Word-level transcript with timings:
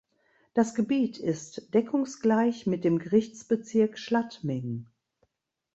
Das 0.55 0.73
Gebiet 0.73 1.19
ist 1.19 1.75
deckungsgleich 1.75 2.65
mit 2.65 2.85
dem 2.85 2.97
Gerichtsbezirk 2.97 3.99
Schladming. 3.99 4.87